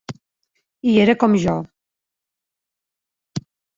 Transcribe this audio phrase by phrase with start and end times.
[0.93, 1.55] I era com jo!